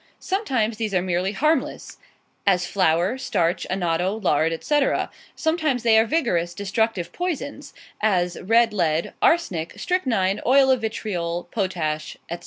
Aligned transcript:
Sometimes 0.19 0.77
these 0.77 0.95
are 0.95 1.01
merely 1.03 1.31
harmless; 1.33 1.99
as 2.47 2.65
flour, 2.65 3.19
starch, 3.19 3.67
annatto, 3.69 4.15
lard, 4.19 4.51
etc.; 4.51 5.11
sometimes 5.35 5.83
they 5.83 5.95
are 5.99 6.07
vigorous, 6.07 6.55
destructive 6.55 7.13
poisons 7.13 7.71
as 8.01 8.35
red 8.41 8.73
lead, 8.73 9.13
arsenic, 9.21 9.73
strychnine, 9.77 10.41
oil 10.43 10.71
of 10.71 10.81
vitriol, 10.81 11.47
potash, 11.51 12.17
etc. 12.31 12.39